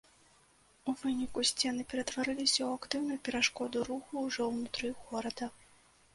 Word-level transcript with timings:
У 0.91 0.95
выніку, 1.01 1.43
сцены 1.49 1.85
ператварыліся 1.91 2.57
ў 2.63 2.69
актыўную 2.79 3.19
перашкоду 3.29 3.85
руху 3.93 4.27
ўжо 4.27 4.51
ўнутры 4.57 4.93
горада. 5.05 5.55